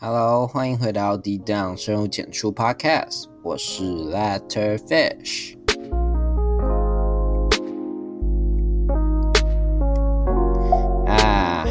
[0.00, 5.56] Hello，欢迎回到 D Down 深入浅出 Podcast，我是 Letter Fish。
[11.04, 11.66] 啊，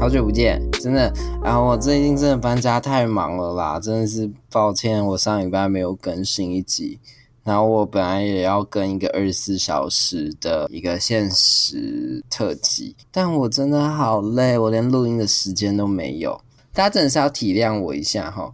[0.00, 1.12] 好久不见，真的。
[1.44, 6.98] 然后我最近真的搬家太忙了啦，真的是抱歉，我上礼拜没有更新一集。
[7.44, 16.40] 然后我本来也要跟一个二十四小时的一个现实特辑，但我真的好累，我连录音的时间都没有。
[16.80, 18.50] 大家真的是要体谅我一下哈。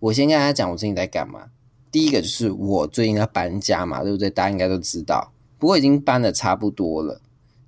[0.00, 1.44] 我先跟大家讲我最近在干嘛。
[1.92, 4.28] 第一个就是我最近在搬家嘛，对不对？
[4.28, 7.20] 大家应该都知道，不过已经搬的差不多了。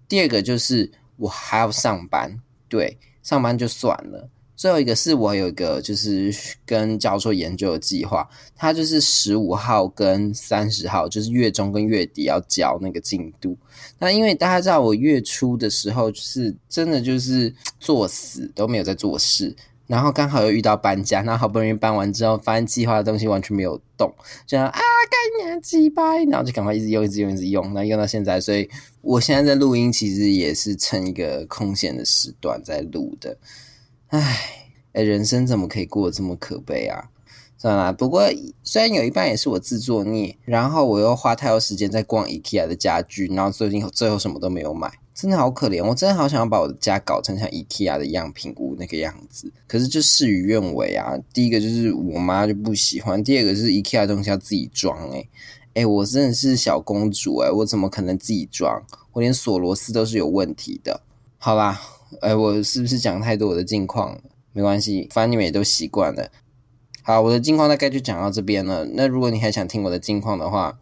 [0.09, 2.37] 第二个就是我还要上班，
[2.69, 4.29] 对，上班就算了。
[4.57, 6.35] 最后一个是我有一个就是
[6.67, 13.57] 跟教授研究的计划，它就是十五号跟三十号，就是月中跟月底要交那个进度。
[13.97, 19.57] 那因为大家知道我月初的时候就是真的就是作死都没有在做事，
[19.91, 24.09] 然后刚好又遇到搬家，那好不容易搬完之后，发现计划的东西完全没有动，
[24.47, 33.37] 这样啊，该年几百，然后就赶快一直用，一直用，一直用，那用到现在，所以我现在在录音，其实也是趁一个空闲的时段在录的。
[34.11, 37.11] 唉，哎，人生怎么可以过得这么可悲啊？
[37.59, 38.23] 算了，不过
[38.63, 44.89] 虽然有一半也是我自作孽，然后我又花太多时间在逛 IKEA 的家具，然后最近最后什么都没有买，
[45.21, 45.85] 真的好可怜。
[45.85, 51.19] 我真的好想要把我的家搞成像 IKEA 的样品屋那个样子，可是就事与愿违啊。
[51.35, 55.11] 第一个就是我妈就不喜欢，第二个是 IKEA 东西要自己装。
[55.11, 55.29] 哎，
[55.75, 58.83] 哎，我真的是小公主哎，我怎么可能自己装？
[59.13, 61.03] 我连锁螺丝都是有问题的。
[61.39, 61.81] 好啦。
[62.23, 64.21] 哎，我是不是讲太多我的近况？
[64.53, 66.29] 没关系，反正你们也都习惯了。
[67.05, 68.85] 好，我的近况大概就讲到这边了。
[68.95, 70.81] 那如果你还想听我的近况的话，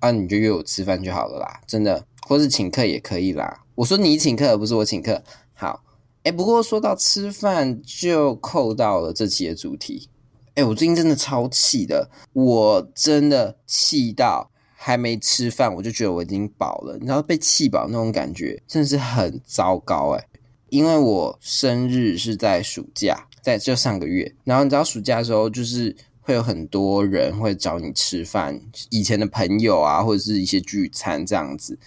[0.00, 3.64] 啊，你就约我吃饭就好了啦，真的，或是请客也可以啦。
[3.74, 5.22] 我说你请客，而不是我请客。
[5.54, 5.82] 好，
[6.22, 10.08] 哎，不过说到吃饭，就扣到了这期的主题。
[10.54, 14.50] 哎，我最近真的超气的，我真的气到。
[14.80, 16.96] 还没吃饭，我就觉得我已经饱了。
[16.98, 20.24] 你知道被气饱那种感觉，真的是很糟糕哎。
[20.68, 24.32] 因为我生日是在暑假，在就上个月。
[24.44, 25.94] 然后你知道暑假的时候，就是
[26.28, 31.78] 会有很多人会找你吃饭，以前的朋友啊，或者是一些聚餐这样子。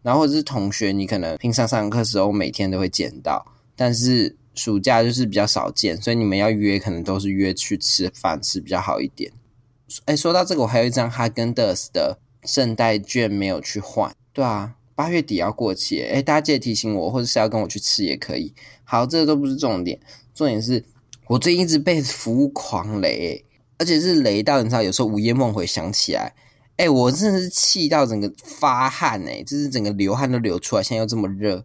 [0.00, 3.44] 然后或者是同学，你可能平常上课时候每天都会见到，
[3.76, 9.30] 但是暑假就是比较少见，所以你们要约，可能都是约去吃饭吃比较好一点。
[10.06, 12.18] 哎，说到这个，我还有一张哈根达斯的。
[12.46, 18.54] 圣诞券没有去换，对啊，八月底要过期，哎，大家记得提醒我，或者是要跟我去吃也可以。
[18.82, 20.00] 好，这个都不是重点，
[20.34, 20.82] 重点是
[21.26, 23.44] 我最近一直被服务狂雷，
[23.80, 26.34] 而且是雷到你知道，有时候午夜梦回想起来，
[26.76, 31.64] 哎，我真的是气到整个发汗哎，就是整个流汗都流出来，现在又这么热，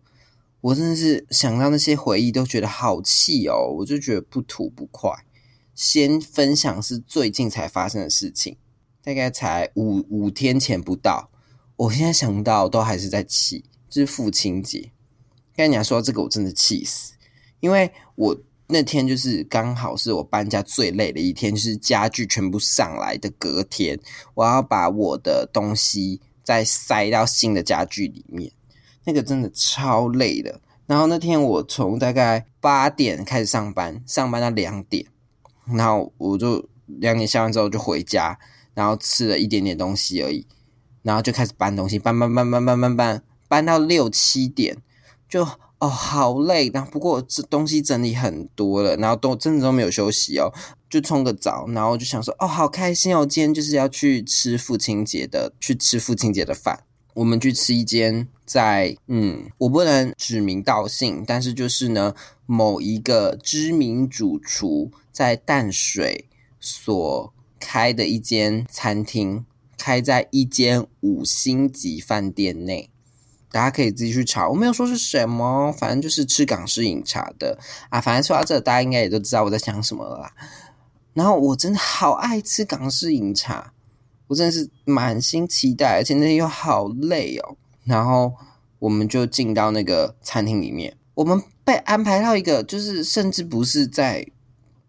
[0.61, 5.11] 我真的是想到那些回忆都觉得好气哦，我就觉得不吐不快。
[5.75, 8.55] 先分享是最近才发生的事情。
[9.03, 11.29] 大概才五五天前不到，
[11.75, 14.89] 我现在想到都还是在气，就是父亲节。
[15.55, 17.13] 跟你说这个，我真的气死，
[17.59, 18.35] 因为我
[18.67, 23.99] 那天就是刚好是我搬家最累的一天，就是家具全部上来的隔天，
[24.33, 28.51] 我要把我的东西再塞到新的家具里面，
[29.03, 30.59] 那个真的超累的。
[30.85, 35.05] 然后那天我从大概八点开始上班，上班到两点，
[35.65, 38.37] 然后我就两点下班之后就回家。
[38.75, 40.45] 然后吃了一点点东西而已，
[41.01, 44.75] 然后就开始搬东西，搬搬搬搬搬搬搬，搬到六七点，
[45.29, 45.47] 就
[45.79, 46.69] 哦好累。
[46.73, 50.51] 然后不过这东西整理很多了，然后都真的都没有休息哦，
[50.89, 56.83] 就冲个澡，然后就想说哦好开心哦，今天就是要去吃父亲节的，去吃父亲节的饭。
[57.13, 62.13] 我们去吃一间在嗯，我不能指名道姓，但是就是呢
[62.45, 66.27] 某一个知名主厨在淡水
[66.59, 67.31] 所。
[67.57, 69.43] 开的一间餐厅，
[69.75, 72.91] 开在一间五星级饭店内，
[73.55, 74.49] 大家可以自己去查。
[74.49, 77.57] 我没有说是什么，反正就是吃港式饮茶的
[77.89, 78.01] 啊。
[78.01, 80.33] 反正说到这，大家应该也都知道我在想什么了啦。
[81.13, 83.71] 然后我真的好爱吃港式饮茶，
[84.27, 87.55] 我真的是满心期待，而且那天又好累哦。
[87.85, 88.33] 然后
[88.79, 94.27] 我们就进到那个餐厅里面，我们被安排到一个，就是甚至不是在。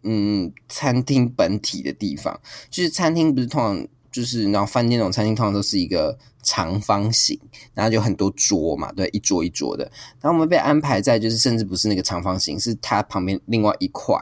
[0.09, 2.41] 嗯，餐厅本体的地方，
[2.71, 7.39] 就是餐厅不是通常就是然后饭店那种餐厅通常都是一个长方形，
[7.75, 9.85] 然后就很多桌嘛，对，一桌一桌的。
[10.23, 14.15] 然后我们被安排在就是甚至不是那个长方形，是它旁边另外一块，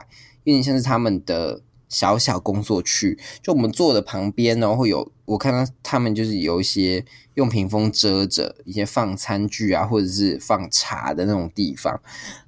[0.43, 3.17] 有点像是他们的小小工作区。
[3.41, 7.05] 就我们坐的旁边呢，会有我看到他们就是有一些
[7.35, 12.01] 用屏风遮着一些放餐具啊，或者是放茶的那种地方。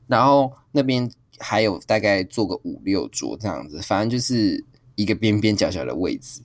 [0.08, 1.10] 然后那边。
[1.40, 4.66] 还有大概坐个五六桌这样子，反正就是
[4.96, 6.42] 一个边边角角的位置，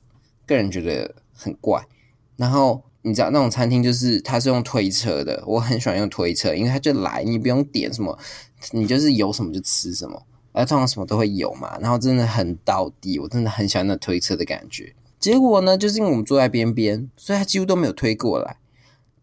[0.46, 1.84] 个人觉得很怪。
[2.36, 8.18] 然后你知道那种餐厅就是它是用推车的，我很喜欢用推车，因为它就来，你不用点什么，
[8.72, 10.22] 你就是有什么就吃什么，
[10.52, 11.78] 而通常什么都会有嘛。
[11.78, 14.94] 然后真的很到底，我真的很喜欢那推车的感觉。
[15.20, 18.56] 结果呢，就是因为我们坐在边边，所以他几乎都没有推过来。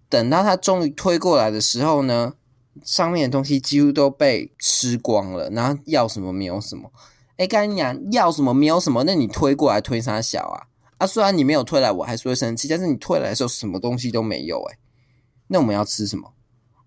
[0.07, 2.33] 等到他终于推过来的时候呢，
[2.83, 6.92] 上面的东西几乎都被吃光了，然后要什么没有什么。
[7.38, 10.69] 哎，干娘要什么没有什么，那你推过来推啥小啊？
[10.99, 14.77] 啊，虽然你没有退来，我还是会生气，但是你退来的时候什么东西都没有，哎，
[15.47, 16.33] 那我们要吃什么？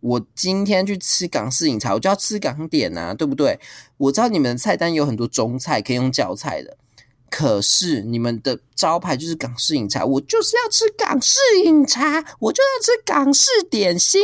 [0.01, 3.59] 我今天去吃港式饮茶，我就要吃港点呐，对不对？
[3.97, 6.77] 我知道你们的菜单有很多中菜可以用叫菜的。
[7.31, 14.21] 可是你们的招牌就是港式饮茶，我就是要吃港式饮茶，我就要吃港式点心，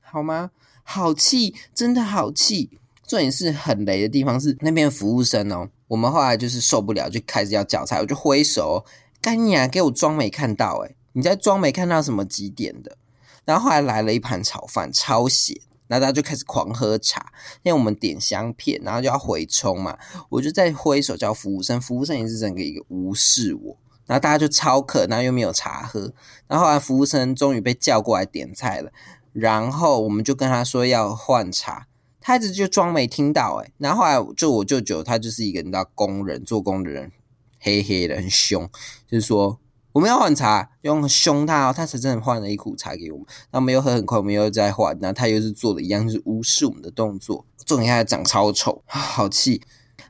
[0.00, 0.52] 好吗？
[0.84, 2.78] 好气，真的好气！
[3.08, 8.84] 重点是很雷的地方是那边服务生哦，我们后来就是受不了，就开始要叫菜，我就挥手，
[9.20, 12.96] 干你啊，给我装没看到哎，你在装没看到什么几点的？
[13.44, 15.60] 然后后来来了一盘炒饭，超咸。
[15.86, 17.30] 然后大家就开始狂喝茶，
[17.62, 19.98] 因为我们点香片，然后就要回冲嘛。
[20.30, 23.76] 我就在挥手叫服务生，服务生也是整个一个无视我。
[24.06, 26.10] 然后大家就超渴，然后又没有茶喝。
[26.48, 28.90] 然后后来服务生终于被叫过来点菜了，
[29.34, 31.86] 然后我们就跟他说要换茶，
[32.24, 33.70] 他一直就装没听到哎。
[33.76, 37.12] 然后后来就我舅舅，他就是一个你知道工人做工的人，
[37.60, 38.68] 黑黑的很凶，
[39.06, 39.60] 就是说。
[39.92, 43.24] 我们要换茶，用凶他，哦他才真的换了一壶茶给我们。
[43.52, 47.46] 那我们又喝很快，我们又再换，那他又是做的一样，就是无视我们的动作。
[47.64, 49.62] 重点还长超丑， 好气！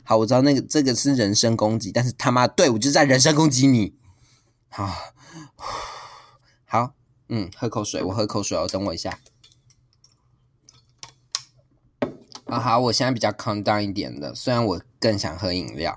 [0.02, 3.92] 好，我知道那个这个是人身攻击，但是他妈对我就在人身攻击你。
[4.72, 4.90] 好，
[6.64, 6.94] 好，
[7.28, 9.18] 嗯，喝口水，我喝口水哦，等我一下。
[12.44, 14.80] 啊，好，我现在比较 calm down 一点的，虽然我。
[15.00, 15.94] 更想喝饮料，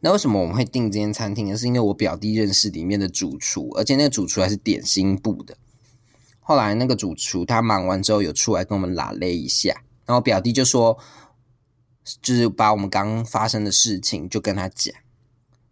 [0.00, 1.56] 那为什么我们会订这间餐厅呢？
[1.56, 5.56] 是因为我表弟认识里面的主厨，而且那个主厨还是点心部的。
[6.40, 10.98] 后来那个主厨他忙完之后有出来跟我们拉勒一下，然后表弟就说，
[12.20, 14.94] 就是把我们刚发生的事情就跟他讲，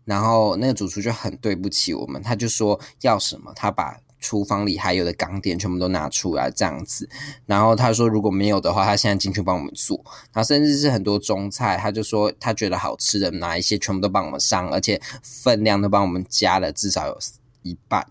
[0.06, 4.00] 然后那个主厨就很对不起我们，他就说要什么，他把。
[4.20, 7.08] 厨房里还有的港点全部都拿出来这样子，
[7.46, 10.00] 然后他说如果没有的话，他现在进去帮我们做。
[10.32, 17.18] 然后甚至是很多中菜，他就说他觉得好吃的哪一些全部都帮我们上，而且分量都帮我们加了至少有
[17.62, 18.06] 一半。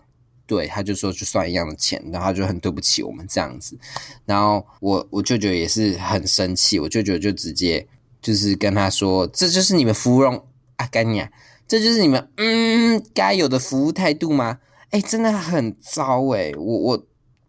[0.46, 3.78] 对，他就说就算一样的钱，然后就很对不起我们这样子。
[4.24, 7.86] 然后我我舅舅也是很生气，我舅舅就直接
[8.22, 10.42] 就是跟他说，这就是你们芙蓉
[10.76, 11.28] 啊，干你啊，
[11.66, 14.58] 这就是你们嗯该有的服务态度吗？
[14.90, 16.52] 哎，真的很糟哎！
[16.56, 17.06] 我我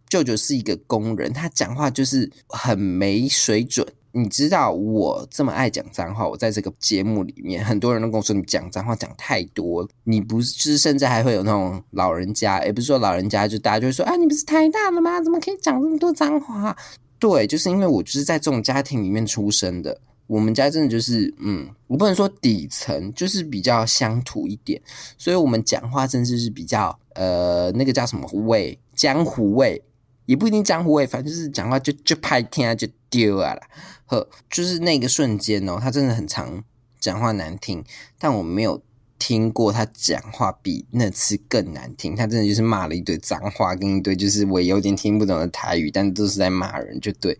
[0.07, 3.88] 舅舅是一个工人，他讲话就是很没水准。
[4.12, 9.88] 你知道我这么爱讲脏话，我在这个节目里面，很多人都跟我说你讲脏话讲太多。
[10.03, 15.21] 你不是甚至还会有那种老人家，也不是说老人家，就大家就会说啊，你不是太大了吗？
[15.21, 16.75] 怎么可以讲这么多脏话？
[17.19, 20.01] 对，就是因为我就是在这种家庭里面出生的。
[20.25, 24.81] 我们家真的就是，嗯，我不能说底层，就是比较乡土一点，
[25.18, 28.27] 所以我们讲话真的是比较，呃，那个叫什么？
[28.45, 29.81] 味，江湖味，
[30.25, 33.61] 也不一定江湖味，反正就是讲话就就拍天啊就丢啊了，
[34.06, 36.63] 呵，就是那个瞬间哦，他真的很常
[37.00, 37.83] 讲话难听，
[38.17, 38.81] 但我没有
[39.19, 47.38] 听过他讲话比那次更难听，他真的就是骂了一堆脏话，跟一堆就是我有点听不懂的台语，但都是在骂人，就对。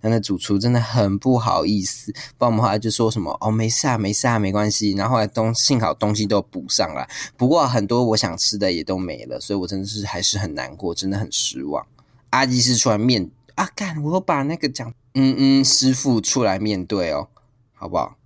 [0.00, 4.92] 那那主厨真的很不好意思，不然我们后来就说什么哦， 没事啊，没事啊，没关系。
[4.92, 7.06] 然后后来东幸好东西都补上了，
[7.36, 11.84] 不过很多我想吃的也都没了，所以我真的是还是很难过，真的很失望。
[12.30, 17.26] 阿基是出来面啊，干，我把那个讲嗯嗯师傅出来面对哦，
[17.74, 18.16] 好不好？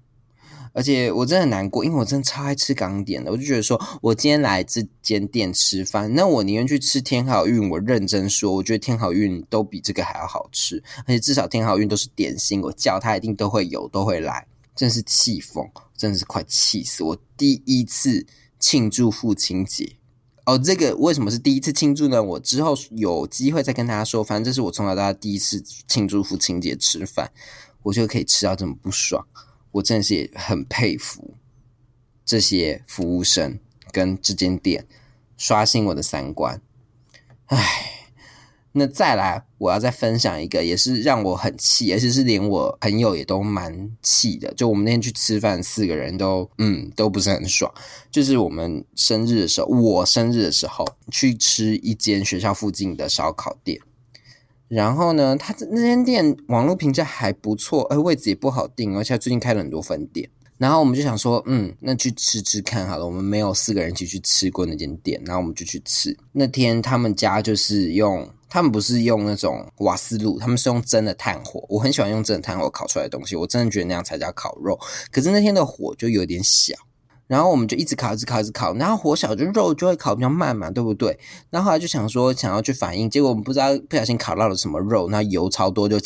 [0.73, 3.31] 而且我真的很难过，因为我真的超爱吃港点的。
[3.31, 7.69] 我就觉得说，我今天来这间店吃饭，那我宁愿去吃天好运。
[7.71, 14.47] 我认真说，我觉得天好运都比这个还要好吃，而且至少天好运都是点心，我叫他一定都会有，都会来。
[14.75, 17.17] 真是气疯，真的是快气死我！
[17.37, 18.27] 第一次
[18.59, 19.97] 庆祝父亲节
[20.47, 22.23] 哦，这个为什么是第一次庆祝呢？
[22.23, 24.25] 我之后有机会再跟大家说。
[24.25, 27.31] 反正这是我从小到大第一次庆祝父亲节吃饭，
[27.83, 29.23] 我就可以吃到这么不爽。
[29.73, 31.35] 我真的是很佩服
[32.25, 33.59] 这些服务生
[33.91, 34.87] 跟这间店，
[35.37, 36.61] 刷新我的三观。
[37.47, 37.59] 唉，
[38.73, 44.55] 那再来，我要再分享一个，也是让我很气，而且是连我朋友也都蛮气的。
[44.55, 47.71] 就我们那天去吃饭，四个人都嗯都不是很爽。
[48.11, 53.79] 就是我们生日的时候，我生日的时候去吃一间学校附近的烧烤店。
[54.75, 60.27] 然后呢，他那间店网络评价还不错，而位置也不好定，而且最近开了很多分店。
[60.57, 63.05] 然后我们就想说，嗯，那去吃吃看好了。
[63.05, 66.17] 我们没有四个人一起去吃过那间店，然后我们就去吃。
[66.33, 71.63] 那天他们家就是用，他们不是用那种瓦斯炉，他们是用真的炭火。
[71.69, 74.79] 我很喜欢用真的炭火烤出来的东西，我真的觉得那样才叫烤肉。
[75.11, 76.75] 可是那天的火就有点小，
[77.33, 78.75] 然后我们就一直烤，一直烤，一直烤。
[78.75, 81.19] 然后火小，就肉就会烤比较慢嘛，对不对？
[81.49, 85.97] 然后后来就想说，想要去反应，结果我们不知道不小心烤到了什么肉，那油超多，就，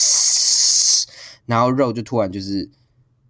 [1.47, 2.71] 然后肉就突然就是。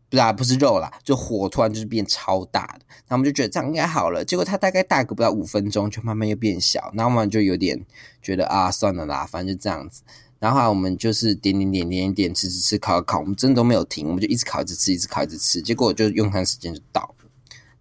[0.08, 4.24] 不是啊，不是肉啦，就火突然就是变超大的，然后我们就觉得这样应该好了。
[4.24, 7.84] 结果它大概大个不到五分钟，就慢慢又变小，然后我们就有点
[8.22, 10.02] 觉得啊，算了啦，反正就这样子。
[10.38, 15.60] 然后后来我们就是点点点点点吃吃吃烤烤，我们真的都没有停，我们就一直烤一直吃，一直烤一直吃。
[15.60, 17.15] 结果就用餐时间就到，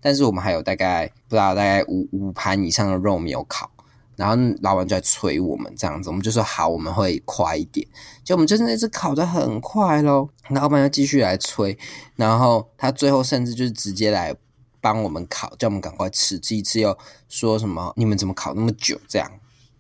[0.06, 3.68] 但是我们还有大概不知道大概五五盘以上的肉没有烤。
[4.16, 7.86] 然后老板就在催我们这样子，我们就说好，我们会快一点。
[8.24, 11.76] 就我们真的那次烤的很快咯，老板又继续来催，
[12.16, 14.34] 然后他最后甚至就是直接来
[14.80, 16.38] 帮我们烤，叫我们赶快吃。
[16.38, 16.96] 这一次又
[17.28, 18.96] 说什么你们怎么烤那么久？
[19.08, 19.28] 这样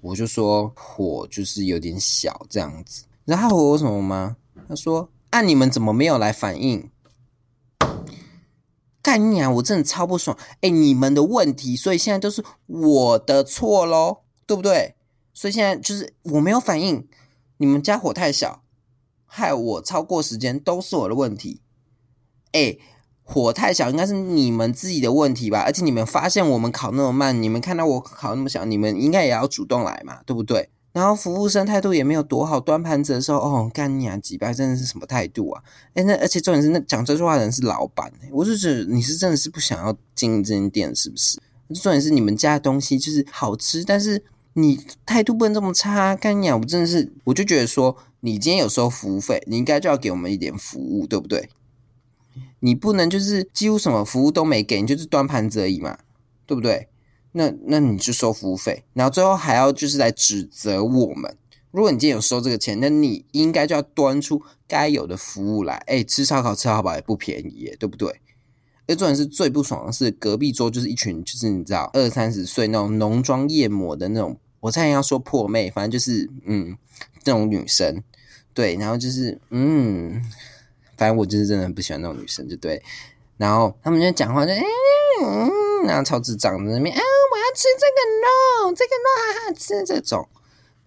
[0.01, 3.03] 我就说火就是有点小这样子。
[3.25, 4.35] 然后他回我什么吗？
[4.67, 6.89] 他说啊你们怎么没有来反应？
[9.05, 9.51] 干你啊！
[9.51, 10.35] 我真的超不爽。
[10.61, 14.23] 哎，你们的问题，所以现在都是我的错喽。
[14.47, 14.93] 对不对？
[15.33, 17.07] 所以现在就是我没有反应，
[17.57, 18.61] 你们家火太小，
[19.25, 21.61] 害我超过时间，都是我的问题。
[22.51, 22.77] 哎，
[23.23, 25.61] 火太小应该是你们自己的问题吧？
[25.61, 30.69] 而且你们发现我们烤那么慢，你们看到我烤那么小，你们应该也要主动来嘛，对不对？
[30.95, 35.61] 然后服务生态度也没有多好，端盘子的时候，哦，干你啊，几百真的是什么态度啊？
[35.93, 41.37] 哎，那而且重点是那讲这句话的人是老板，我就觉得你是真的是不想要经营这间店，是不是？
[41.73, 44.23] 重点是你们家的东西就是好吃，但是。
[44.57, 46.57] 你态度不能这么差，干你娘！
[46.57, 51.49] 我真的是，我就觉得说，你今天有收服务费，你应该就要给我们一点服务，对不对？
[52.61, 55.97] 你不能就是几乎什么服务都没给，你就是端盘子而已嘛，
[56.45, 56.87] 对不对？
[57.37, 61.37] 那那你就收服务费，然后最后还要就是来指责我们。
[61.71, 65.75] 如果你今天有收这个钱，那你应该就要端出该有的服务来。
[65.87, 68.21] 哎，吃烧烤吃好饱也不便宜耶，对不对？
[68.87, 74.39] 而重点是最不爽的是，隔壁桌就是一群就是你知道二三十岁那种浓妆艳抹的那种。
[74.61, 76.77] 我差点要说破妹，反正就是嗯，
[77.21, 78.01] 这种女生，
[78.53, 80.23] 对，然后就是嗯，
[80.97, 82.81] 反正我就是真的很不喜欢那种女生，就对。
[83.37, 85.51] 然后他们就讲话就嗯，
[85.85, 90.27] 然后超智障在那边啊，我要吃这个肉，这个肉好好吃这种。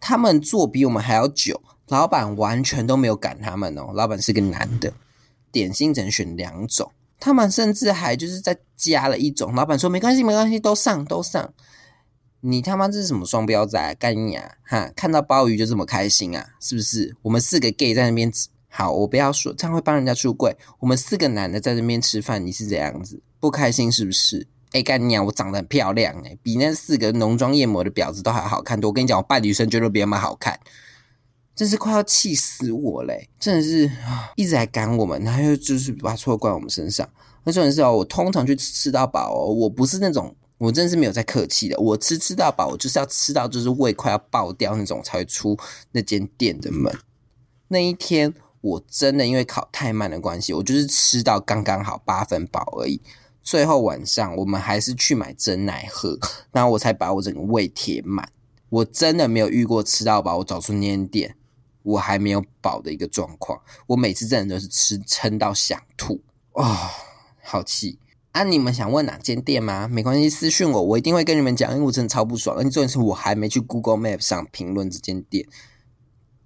[0.01, 3.91] 他们做比我们还要久，老板完全都没有赶他们哦。
[3.95, 4.93] 老板是个男的，
[5.51, 9.55] 点心只能选两种，他们甚至还就是在加了一种。
[9.55, 11.53] 老板说没关系，没关系，都上都上。
[12.41, 13.95] 你他妈这是什么双标仔？
[13.97, 14.49] 干你啊！
[14.65, 16.51] 哈，看到鲍鱼就这么开心啊？
[16.61, 17.17] 是不是？
[17.23, 18.33] 我们四个 gay 在那边，
[18.69, 20.57] 好，我不要说，这样会帮人家出柜。
[20.79, 24.47] 我们四个男的在那边吃饭，你是这样子不开心是不是？
[24.73, 25.23] 哎，干你啊！
[25.23, 28.91] 我长得很漂亮哎，比那四个浓妆艳抹的婊子都还好看多。
[28.91, 30.59] 我跟你讲，我扮女生绝对比他们好看，
[31.55, 33.29] 真是快要气死我嘞！
[33.41, 33.91] 真的是
[34.37, 37.09] 一直在赶我们，然后又就是把错怪我们身上。
[37.45, 40.35] 那重点是哦，我通常去吃到饱哦，我不是那种。
[40.59, 45.57] 我真的是没有在客气的，我吃吃到饱，我就是要吃到就是胃快要爆掉那种才会出
[45.93, 46.93] 那间店的门。
[47.69, 53.01] 那一天我真的因为烤太慢的关系，我就是吃到刚刚好八分饱而已。
[53.43, 56.19] 最后晚上我们还是去买真奶喝，
[56.53, 58.31] 然后我才把我整个胃填满。
[58.69, 61.37] 我真的没有遇过吃到饱，我找出那间店
[61.83, 63.61] 我还没有饱的一个状况。
[63.87, 66.21] 我每次真的都是吃撑到想吐
[66.53, 66.91] 啊，
[67.43, 67.99] 好气。
[68.35, 69.89] 那你们想问哪间店吗？
[69.89, 72.57] 没关系，私讯我，我一定会跟你们讲，因为我真的超不爽。
[72.57, 75.45] 而且重点是我还没去 Google Map 上评论这间店，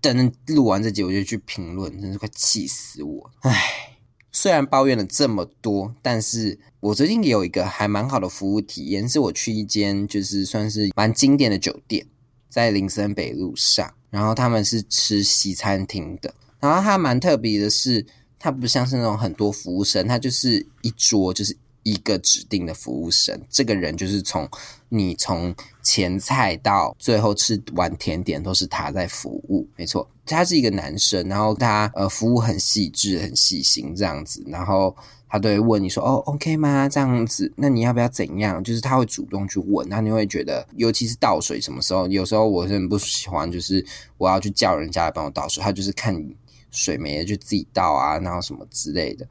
[0.01, 3.31] 等录完这集我就去评论，真是快气死我！
[3.41, 3.92] 唉，
[4.33, 12.07] 虽然抱怨了这么多，但是我最近也有一个还蛮好的服务体验，是我去一间就是算是蛮经典的酒店，
[12.49, 18.05] 在林森北路上，然后他们是吃西餐厅的，然后它蛮特别的是，
[18.39, 21.57] 它不像是那种很多服务生，它就是一桌就是。
[21.85, 24.49] 一个指定的服务生，这个人就是从
[24.95, 34.95] 你从前菜到最后吃完甜点都是他在服务，没错，他是一个男生，然后他呃服务很细致、很细心这样子，然后
[35.29, 36.87] 他都会问你说哦，OK 吗？
[36.89, 38.63] 这样子，那你要不要怎样？
[38.63, 43.83] 就是他会主动去问，那你会觉得，尤其是倒水什么时候，有时候我是很不喜欢，就是
[44.19, 46.37] 我要去叫人家来帮我倒水，他就是看你
[46.71, 49.27] 水没了就自己倒啊，然后什么之类的。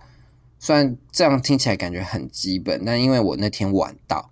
[0.60, 4.30] 虽然这样听起来感觉很基本，但因为我那天晚到，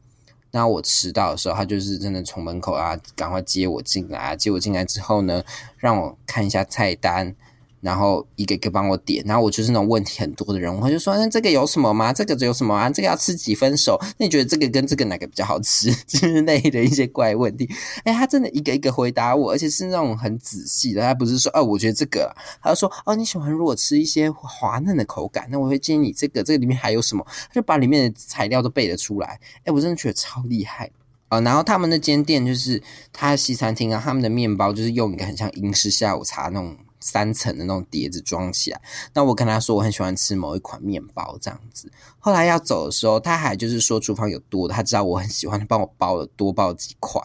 [0.52, 4.36] 那我迟到的时候，他就是真的从门口啊，赶快接我进来啊。
[4.36, 5.44] 接我进来之后呢，
[5.78, 7.36] 让我看一下菜单。
[7.82, 12.12] 然后一个一个帮我点，然后我就是那种问题很多的人，我就说那这个有什么吗？
[12.12, 12.90] 这个有什么啊？
[12.90, 13.98] 这个要吃几分熟？
[14.18, 17.70] 那你觉得这个跟这个哪个比较好吃 之类的一些怪问题？
[18.04, 27.26] 哎，他真的一个一个回答我，而且是那种很仔细的，他不是说哦，我觉得这个，他就说哦，你喜欢如果吃一些滑嫩的口感，那我会建议你这个，这个里面还有什么？
[27.48, 29.40] 他就把里面的材料都背得出来。
[29.64, 30.92] 哎，我真的觉得超厉害
[31.30, 31.40] 啊！
[31.42, 32.84] 然后他们那间店就是
[33.14, 36.76] 他西餐厅啊，他们的面包就是用一个很像英式下午茶那种。
[37.00, 38.82] 三层的那种碟子装起来，
[39.14, 41.92] 那我跟他说我很喜欢吃某一款面包这样子。
[42.18, 47.22] 后来要走的时候，他还就是说厨房有多的，他知道我很喜欢，他帮我包了多包几块。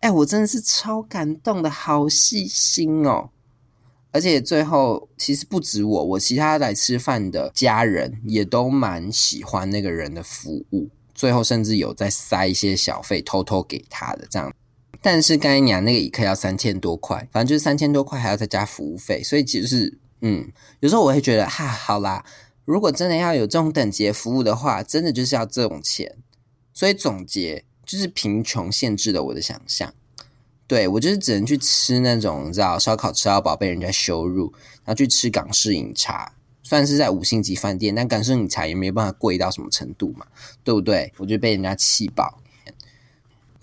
[0.00, 3.30] 哎，我真的是超感动的，好细心哦！
[4.12, 14.52] 而且最后其实不止我，我其他来吃饭的家人也都蛮喜欢那个人的服务，最后甚至有在塞一些小费偷偷给他的这样。
[15.00, 20.50] 但是刚才讲那个一克要三千多块，反正就是三千多块还要再加服务费，所以其实是嗯，
[20.80, 22.24] 有时候我会觉得哈，好啦，
[22.64, 26.16] 如果真的要有这种等级服务的话，真的就是要这种钱。
[26.74, 29.92] 所以总结就是贫穷限制了我的想象，
[30.66, 34.52] 对我就是只能去吃那种你知道烧烤吃到饱被人家羞辱，
[34.84, 40.26] 然后去吃港式饮茶，虽然是在五星级饭店，但港式饮茶也没办法贵到什么程度嘛，
[40.62, 41.12] 对不对？
[41.16, 42.40] 我就被人家气爆。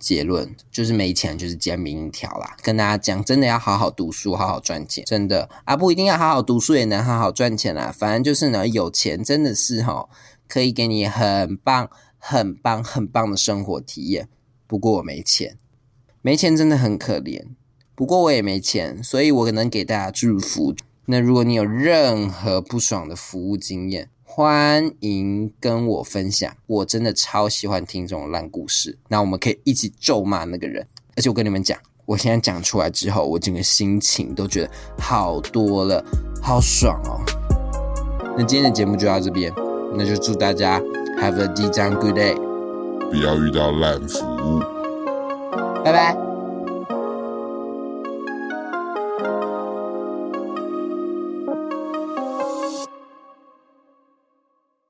[0.05, 7.91] 结论就是没钱就是煎饼一条啦，跟大家讲，真的要好好读书，好好赚钱，真的啊，不一定要好好读书也能好好赚钱啦。
[7.91, 10.07] 反正就是呢，有钱真的是哈，
[10.47, 14.29] 可以给你很棒、很棒、很棒的生活体验。
[14.67, 15.57] 不过我没钱，
[16.21, 17.43] 没钱真的很可怜。
[17.95, 20.75] 不过我也没钱，所以我能给大家祝福。
[21.07, 28.97] 那如果你有任何不爽的服务经验，欢迎跟我分享，我真的超喜欢听这种烂故事。
[29.07, 36.03] 那我们可以一起咒骂那个人，而且我跟你们讲，我现在讲出来之后，我整个心情都觉得好多了，
[36.41, 37.21] 好爽哦。
[38.35, 39.53] 那今天的节目就到这边，
[39.95, 40.81] 那就祝大家
[41.21, 42.35] have a d j good day，
[43.09, 44.59] 不要遇到烂服务，
[45.83, 46.24] 拜拜。